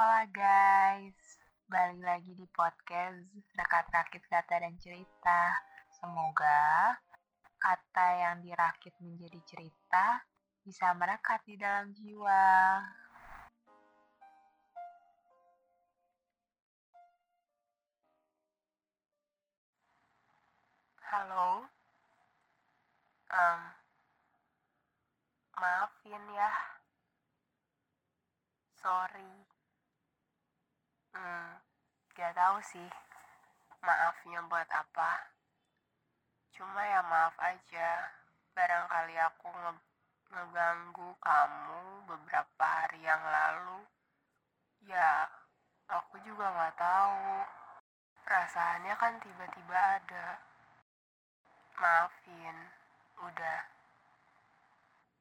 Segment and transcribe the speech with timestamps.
[0.00, 1.20] Hola guys,
[1.68, 3.20] balik lagi di podcast
[3.52, 5.52] Rakit-Rakit Kata dan Cerita.
[5.92, 6.96] Semoga
[7.60, 10.24] kata yang dirakit menjadi cerita
[10.64, 12.80] bisa merekat di dalam jiwa.
[21.12, 21.68] Halo,
[23.36, 23.60] um,
[25.60, 26.52] maafin ya,
[28.80, 29.59] sorry.
[31.10, 31.58] Hmm,
[32.14, 32.90] gak tahu sih
[33.80, 35.32] maafnya buat apa.
[36.52, 38.12] Cuma ya maaf aja,
[38.52, 39.72] barangkali aku nge
[40.30, 43.82] ngeganggu kamu beberapa hari yang lalu.
[44.86, 45.26] Ya,
[45.90, 47.44] aku juga nggak tahu.
[48.22, 50.38] Perasaannya kan tiba-tiba ada.
[51.80, 52.56] Maafin,
[53.24, 53.60] udah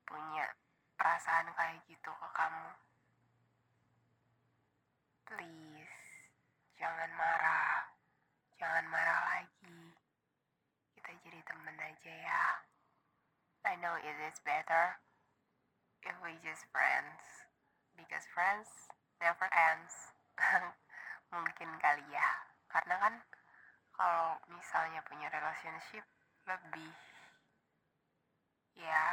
[0.05, 0.45] punya
[0.99, 2.69] perasaan kayak gitu ke kamu.
[5.25, 5.97] Please,
[6.77, 7.89] jangan marah.
[8.59, 9.81] Jangan marah lagi.
[10.97, 12.43] Kita jadi temen aja ya.
[13.63, 14.97] I know it better
[16.01, 17.45] if we just friends.
[17.93, 18.69] Because friends
[19.21, 20.15] never ends.
[21.35, 22.27] Mungkin kali ya.
[22.71, 23.13] Karena kan
[23.93, 26.07] kalau misalnya punya relationship
[26.47, 26.95] lebih
[28.79, 29.05] ya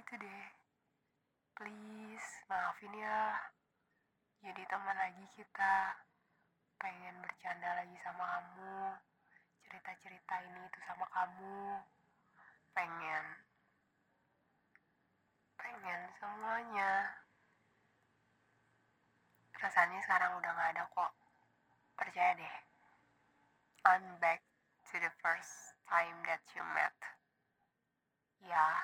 [0.00, 0.44] gitu deh.
[1.60, 3.36] Please, maafin ya.
[4.40, 6.00] Jadi teman lagi kita.
[6.80, 8.96] Pengen bercanda lagi sama kamu.
[9.68, 11.84] Cerita-cerita ini itu sama kamu.
[12.72, 13.49] Pengen
[15.80, 17.16] pengen semuanya.
[19.56, 21.12] Perasaannya sekarang udah gak ada kok.
[21.96, 22.54] Percaya deh.
[23.88, 24.44] I'm back
[24.92, 26.92] to the first time that you met.
[28.44, 28.76] Ya,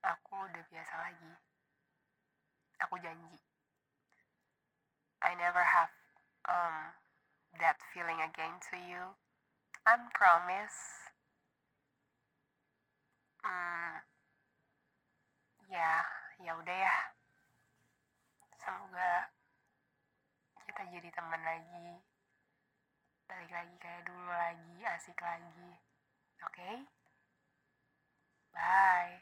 [0.00, 1.32] aku udah biasa lagi.
[2.88, 3.36] Aku janji.
[5.20, 5.92] I never have
[6.48, 6.96] um
[7.60, 9.12] that feeling again to you.
[9.84, 11.04] I promise.
[13.44, 14.00] Hmm,
[15.74, 16.06] ya,
[16.38, 16.94] ya udah ya.
[18.62, 19.34] Semoga
[20.64, 22.00] kita jadi teman lagi.
[23.28, 25.76] Balik lagi kayak dulu lagi, asik lagi.
[26.40, 26.80] Oke?
[28.56, 29.13] Bye.